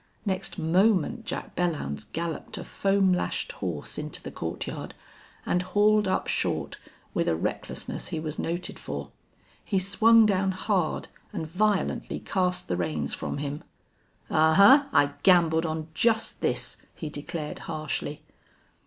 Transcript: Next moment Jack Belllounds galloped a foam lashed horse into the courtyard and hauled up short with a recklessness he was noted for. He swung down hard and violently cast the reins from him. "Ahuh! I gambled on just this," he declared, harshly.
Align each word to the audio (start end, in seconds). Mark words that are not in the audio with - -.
Next 0.25 0.57
moment 0.57 1.25
Jack 1.25 1.55
Belllounds 1.55 2.11
galloped 2.11 2.57
a 2.57 2.63
foam 2.63 3.13
lashed 3.13 3.51
horse 3.51 3.99
into 3.99 4.19
the 4.19 4.31
courtyard 4.31 4.95
and 5.45 5.61
hauled 5.61 6.07
up 6.07 6.25
short 6.25 6.77
with 7.13 7.27
a 7.27 7.35
recklessness 7.35 8.07
he 8.07 8.19
was 8.19 8.39
noted 8.39 8.79
for. 8.79 9.11
He 9.63 9.77
swung 9.77 10.25
down 10.25 10.53
hard 10.53 11.07
and 11.31 11.45
violently 11.45 12.19
cast 12.19 12.67
the 12.67 12.77
reins 12.77 13.13
from 13.13 13.37
him. 13.37 13.63
"Ahuh! 14.31 14.87
I 14.91 15.11
gambled 15.21 15.67
on 15.67 15.87
just 15.93 16.41
this," 16.41 16.77
he 16.95 17.11
declared, 17.11 17.59
harshly. 17.69 18.23